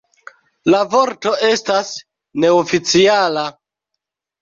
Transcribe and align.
La 0.75 0.79
vorto 0.93 1.35
estas 1.49 1.93
neoficiala. 2.47 3.49